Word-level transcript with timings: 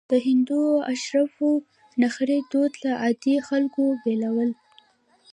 د 0.09 0.13
هندو 0.27 0.61
اشرافو 0.93 1.51
نخرې 2.01 2.37
دوی 2.51 2.69
له 2.83 2.91
عادي 3.01 3.35
خلکو 3.47 3.83
بېلول. 4.03 4.51